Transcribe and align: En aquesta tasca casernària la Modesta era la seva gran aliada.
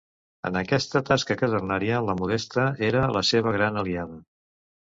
En 0.49 0.55
aquesta 0.61 1.01
tasca 1.09 1.37
casernària 1.41 2.01
la 2.07 2.17
Modesta 2.23 2.65
era 2.89 3.05
la 3.19 3.25
seva 3.33 3.57
gran 3.61 3.81
aliada. 3.85 4.21